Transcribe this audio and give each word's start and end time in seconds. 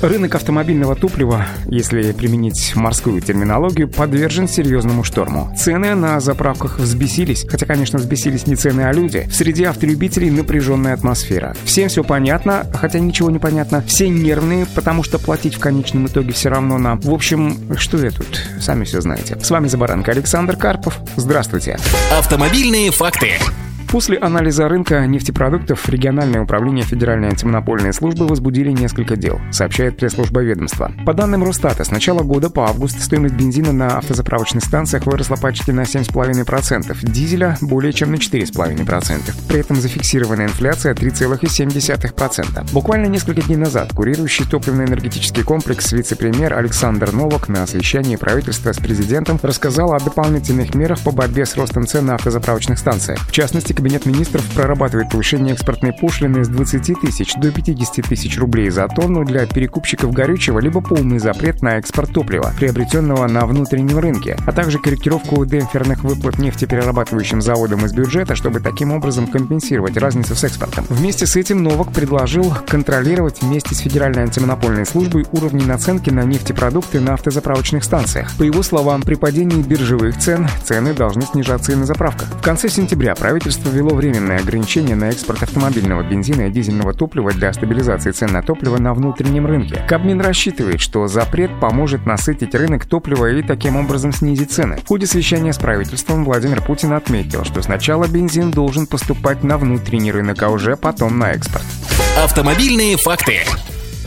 Рынок 0.00 0.36
автомобильного 0.36 0.94
топлива, 0.94 1.44
если 1.66 2.12
применить 2.12 2.72
морскую 2.76 3.20
терминологию, 3.20 3.88
подвержен 3.88 4.46
серьезному 4.46 5.02
шторму. 5.02 5.52
Цены 5.58 5.96
на 5.96 6.20
заправках 6.20 6.78
взбесились, 6.78 7.44
хотя, 7.48 7.66
конечно, 7.66 7.98
взбесились 7.98 8.46
не 8.46 8.54
цены, 8.54 8.82
а 8.82 8.92
люди. 8.92 9.26
В 9.28 9.34
среде 9.34 9.68
автолюбителей 9.68 10.30
напряженная 10.30 10.94
атмосфера. 10.94 11.56
Всем 11.64 11.88
все 11.88 12.04
понятно, 12.04 12.64
хотя 12.74 13.00
ничего 13.00 13.28
не 13.30 13.40
понятно. 13.40 13.82
Все 13.82 14.08
нервные, 14.08 14.66
потому 14.66 15.02
что 15.02 15.18
платить 15.18 15.56
в 15.56 15.58
конечном 15.58 16.06
итоге 16.06 16.32
все 16.32 16.48
равно 16.48 16.78
нам. 16.78 17.00
В 17.00 17.12
общем, 17.12 17.76
что 17.76 17.98
я 17.98 18.12
тут? 18.12 18.40
Сами 18.60 18.84
все 18.84 19.00
знаете. 19.00 19.36
С 19.42 19.50
вами 19.50 19.66
Забаранка 19.66 20.12
Александр 20.12 20.56
Карпов. 20.56 20.96
Здравствуйте. 21.16 21.76
Автомобильные 22.16 22.92
факты. 22.92 23.32
После 23.90 24.18
анализа 24.18 24.68
рынка 24.68 25.06
нефтепродуктов 25.06 25.88
региональное 25.88 26.42
управление 26.42 26.84
Федеральной 26.84 27.28
антимонопольной 27.28 27.94
службы 27.94 28.26
возбудили 28.26 28.70
несколько 28.70 29.16
дел, 29.16 29.40
сообщает 29.50 29.96
пресс-служба 29.96 30.42
ведомства. 30.42 30.92
По 31.06 31.14
данным 31.14 31.42
Росстата, 31.42 31.84
с 31.84 31.90
начала 31.90 32.22
года 32.22 32.50
по 32.50 32.68
август 32.68 33.00
стоимость 33.00 33.34
бензина 33.34 33.72
на 33.72 33.96
автозаправочных 33.96 34.62
станциях 34.62 35.06
выросла 35.06 35.36
почти 35.36 35.72
на 35.72 35.82
7,5%, 35.82 36.98
дизеля 37.10 37.56
более 37.62 37.94
чем 37.94 38.10
на 38.10 38.16
4,5%. 38.16 39.48
При 39.48 39.60
этом 39.60 39.76
зафиксирована 39.76 40.42
инфляция 40.42 40.92
3,7%. 40.92 42.72
Буквально 42.74 43.06
несколько 43.06 43.40
дней 43.40 43.56
назад 43.56 43.92
курирующий 43.94 44.44
топливно-энергетический 44.44 45.44
комплекс 45.44 45.92
вице-премьер 45.92 46.52
Александр 46.52 47.12
Новак 47.12 47.48
на 47.48 47.66
совещании 47.66 48.16
правительства 48.16 48.72
с 48.72 48.76
президентом 48.76 49.40
рассказал 49.40 49.94
о 49.94 49.98
дополнительных 49.98 50.74
мерах 50.74 51.00
по 51.00 51.10
борьбе 51.10 51.46
с 51.46 51.56
ростом 51.56 51.86
цен 51.86 52.04
на 52.04 52.16
автозаправочных 52.16 52.78
станциях. 52.78 53.20
В 53.26 53.32
частности, 53.32 53.77
Кабинет 53.78 54.06
министров 54.06 54.44
прорабатывает 54.56 55.08
повышение 55.08 55.54
экспортной 55.54 55.92
пошлины 55.92 56.42
с 56.42 56.48
20 56.48 57.00
тысяч 57.00 57.34
до 57.34 57.52
50 57.52 58.04
тысяч 58.04 58.36
рублей 58.36 58.70
за 58.70 58.88
тонну 58.88 59.24
для 59.24 59.46
перекупщиков 59.46 60.12
горючего, 60.12 60.58
либо 60.58 60.80
полный 60.80 61.20
запрет 61.20 61.62
на 61.62 61.78
экспорт 61.78 62.12
топлива, 62.12 62.52
приобретенного 62.58 63.28
на 63.28 63.46
внутреннем 63.46 64.00
рынке, 64.00 64.36
а 64.44 64.50
также 64.50 64.80
корректировку 64.80 65.46
демпферных 65.46 66.02
выплат 66.02 66.40
нефтеперерабатывающим 66.40 67.40
заводам 67.40 67.86
из 67.86 67.92
бюджета, 67.92 68.34
чтобы 68.34 68.58
таким 68.58 68.90
образом 68.90 69.28
компенсировать 69.28 69.96
разницу 69.96 70.34
с 70.34 70.42
экспортом. 70.42 70.84
Вместе 70.88 71.28
с 71.28 71.36
этим 71.36 71.62
Новак 71.62 71.92
предложил 71.92 72.52
контролировать 72.66 73.42
вместе 73.42 73.76
с 73.76 73.78
Федеральной 73.78 74.24
антимонопольной 74.24 74.86
службой 74.86 75.24
уровни 75.30 75.64
наценки 75.64 76.10
на 76.10 76.24
нефтепродукты 76.24 76.98
на 76.98 77.14
автозаправочных 77.14 77.84
станциях. 77.84 78.36
По 78.38 78.42
его 78.42 78.64
словам, 78.64 79.02
при 79.02 79.14
падении 79.14 79.62
биржевых 79.62 80.18
цен 80.18 80.48
цены 80.64 80.94
должны 80.94 81.22
снижаться 81.22 81.70
и 81.70 81.76
на 81.76 81.86
заправках. 81.86 82.26
В 82.26 82.42
конце 82.42 82.68
сентября 82.68 83.14
правительство 83.14 83.67
ввело 83.68 83.94
временное 83.94 84.38
ограничение 84.38 84.96
на 84.96 85.10
экспорт 85.10 85.42
автомобильного 85.42 86.02
бензина 86.02 86.48
и 86.48 86.50
дизельного 86.50 86.94
топлива 86.94 87.32
для 87.32 87.52
стабилизации 87.52 88.10
цен 88.10 88.32
на 88.32 88.42
топливо 88.42 88.78
на 88.78 88.94
внутреннем 88.94 89.46
рынке. 89.46 89.84
Кабмин 89.88 90.20
рассчитывает, 90.20 90.80
что 90.80 91.06
запрет 91.06 91.50
поможет 91.60 92.06
насытить 92.06 92.54
рынок 92.54 92.86
топлива 92.86 93.30
и 93.30 93.42
таким 93.42 93.76
образом 93.76 94.12
снизить 94.12 94.50
цены. 94.50 94.78
В 94.84 94.88
ходе 94.88 95.06
совещания 95.06 95.52
с 95.52 95.58
правительством 95.58 96.24
Владимир 96.24 96.62
Путин 96.62 96.92
отметил, 96.92 97.44
что 97.44 97.62
сначала 97.62 98.06
бензин 98.06 98.50
должен 98.50 98.86
поступать 98.86 99.42
на 99.44 99.58
внутренний 99.58 100.12
рынок, 100.12 100.42
а 100.42 100.48
уже 100.48 100.76
потом 100.76 101.18
на 101.18 101.32
экспорт. 101.32 101.64
Автомобильные 102.16 102.96
факты. 102.96 103.42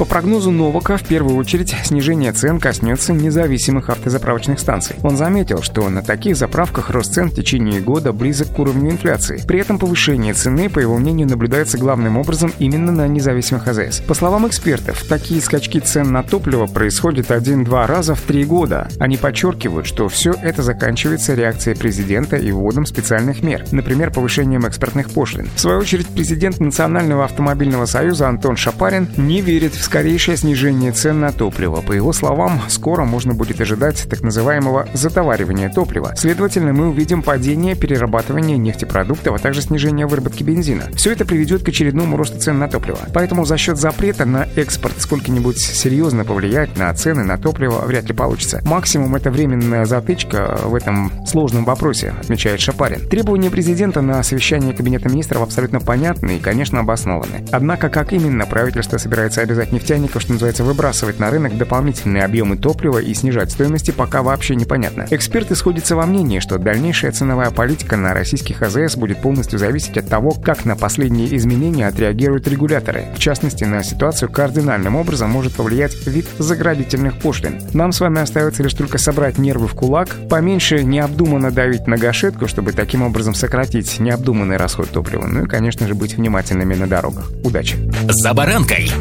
По 0.02 0.06
прогнозу 0.06 0.50
Новака, 0.50 0.98
в 0.98 1.04
первую 1.04 1.36
очередь, 1.36 1.76
снижение 1.84 2.32
цен 2.32 2.60
коснется 2.60 3.14
независимых 3.14 3.92
автозаправочных 3.92 4.60
станций. 4.60 4.96
Он 5.04 5.16
заметил, 5.16 5.62
что 5.62 5.88
на 5.90 6.02
таких 6.02 6.36
заправках 6.36 6.90
рост 6.90 7.14
цен 7.14 7.30
в 7.30 7.36
течение 7.36 7.82
года 7.82 8.12
близок 8.12 8.52
к 8.52 8.58
уровню 8.58 8.90
инфляции. 8.90 9.44
При 9.46 9.60
этом 9.60 9.78
повышение 9.78 10.34
цены, 10.34 10.72
по 10.72 10.80
его 10.80 10.98
мнению, 10.98 11.28
наблюдается 11.28 11.78
главным 11.78 12.18
образом 12.18 12.52
именно 12.58 12.92
на 12.92 13.08
независимых 13.08 13.68
АЗС. 13.68 14.00
По 14.00 14.16
словам 14.16 14.48
экспертов, 14.48 15.03
такие 15.08 15.40
скачки 15.40 15.80
цен 15.80 16.12
на 16.12 16.24
топливо 16.24 16.66
происходят 16.66 17.30
один-два 17.30 17.86
раза 17.86 18.16
в 18.16 18.22
три 18.22 18.44
года. 18.44 18.90
Они 19.00 19.18
подчеркивают, 19.18 19.86
что 19.86 20.09
все 20.09 20.31
это 20.31 20.64
заканчивается 20.64 21.36
реакцией 21.36 21.78
президента 21.78 22.38
и 22.38 22.52
вводом 22.52 22.88
специальных 22.88 23.44
мер, 23.44 23.66
например, 23.72 24.09
повышением 24.09 24.66
экспортных 24.66 25.12
пошлин. 25.12 25.48
В 25.56 25.59
свою 25.59 25.78
очередь, 25.78 26.08
президент 26.08 26.59
Национального 26.59 27.24
автомобильного 27.24 27.86
союза 27.86 28.28
Антон 28.28 28.56
Шапарин 28.56 29.08
не 29.16 29.42
верит 29.42 29.75
в 29.75 29.91
скорейшее 29.91 30.38
снижение 30.38 30.94
цен 30.94 31.19
на 31.19 31.34
топливо. 31.34 31.81
По 31.81 31.91
его 31.91 32.13
словам, 32.13 32.62
скоро 32.69 33.03
можно 33.03 33.34
будет 33.34 33.59
ожидать 33.59 34.07
так 34.09 34.22
называемого 34.22 34.88
затоваривания 34.94 35.68
топлива. 35.69 36.13
Следовательно, 36.16 36.72
мы 36.72 36.88
увидим 36.88 37.22
падение 37.22 37.75
перерабатывания 37.75 38.56
нефтепродуктов, 38.56 39.35
а 39.35 39.38
также 39.38 39.62
снижение 39.62 40.06
выработки 40.07 40.44
бензина. 40.44 40.84
Все 40.96 41.12
это 41.12 41.25
приведет 41.25 41.66
к 41.66 41.68
очередному 41.68 42.16
росту 42.16 42.40
цен 42.40 42.57
на 42.57 42.69
топливо. 42.69 43.00
Поэтому 43.13 43.44
за 43.44 43.57
счет 43.57 43.78
запрета 43.78 44.24
на 44.24 44.47
экспорт 44.56 44.94
сколько-нибудь 44.97 45.59
серьезно 45.59 46.24
повлиять 46.24 46.78
на 46.78 46.94
цены 46.94 47.25
на 47.25 47.38
топливо 47.38 47.81
вряд 47.85 48.06
ли 48.06 48.13
получится. 48.13 48.62
Максимум 48.63 49.18
это 49.18 49.30
временная 49.30 49.84
затычка 49.84 50.57
в 50.63 50.74
этом 50.74 51.12
сложном 51.28 51.66
вопросе, 51.66 52.13
отмечает 52.18 52.62
Шапарин. 52.62 53.09
Требования 53.09 53.50
президента 53.50 54.00
на 54.00 54.24
совещании 54.24 54.72
Кабинета 54.72 55.09
министров 55.09 55.41
абсолютно 55.41 55.81
понятны 55.81 56.38
и, 56.38 56.40
конечно, 56.40 56.80
обоснованы. 56.80 57.46
Однако, 57.51 57.90
как 57.90 58.13
именно 58.13 58.46
правительство 58.46 58.97
собирается 58.97 59.41
обязать 59.41 59.74
нефтяников, 59.81 60.22
что 60.22 60.34
называется, 60.34 60.64
выбрасывать 60.64 61.19
на 61.19 61.31
рынок 61.31 61.58
дополнительные 61.58 62.24
объемы 62.24 62.56
топлива 62.56 63.00
и 63.00 63.14
снижать 63.16 63.52
стоимости, 63.52 63.92
пока 63.92 64.22
вообще 64.22 64.56
непонятно. 64.56 65.08
Эксперты 65.09 65.56
сходятся 65.56 65.96
во 65.96 66.06
мнении, 66.06 66.40
что 66.40 66.59
дальнейшая 66.59 67.12
ценовая 67.12 67.50
политика 67.50 67.97
на 67.97 68.14
российских 68.14 68.62
АЗС 68.62 68.96
будет 68.96 69.22
полностью 69.22 69.58
зависеть 69.58 69.97
от 69.97 70.08
того, 70.08 70.31
как 70.31 70.66
на 70.66 70.75
последние 70.75 71.36
изменения 71.36 71.88
отреагируют 71.88 72.47
регуляторы. 72.47 73.06
В 73.16 73.19
частности, 73.19 73.64
на 73.64 73.84
ситуацию 73.84 74.31
кардинальным 74.31 74.96
образом 74.96 75.31
может 75.31 75.53
повлиять 75.53 75.96
вид 76.06 76.28
заградительных 76.38 77.18
пошлин. 77.19 77.62
Нам 77.74 77.92
с 77.92 78.00
вами 78.00 78.22
остается 78.22 78.62
лишь 78.62 78.74
только 78.74 79.00
собрать 79.00 79.40
нервы 79.40 79.68
в 79.68 79.74
кулак, 79.74 80.16
поменьше 80.30 80.84
необдуманно 80.84 81.52
давить 81.52 81.88
на 81.88 81.98
гашетку, 81.98 82.48
чтобы 82.48 82.74
таким 82.74 83.02
образом 83.02 83.34
сократить 83.34 84.00
необдуманный 84.00 84.58
расход 84.58 84.90
топлива, 84.90 85.25
ну 85.25 85.46
и, 85.46 85.48
конечно 85.48 85.88
же, 85.88 85.96
быть 85.96 86.16
внимательными 86.16 86.75
на 86.75 86.88
дорогах. 86.88 87.31
Удачи! 87.44 87.78
За 88.08 88.34
баранкой! 88.34 88.92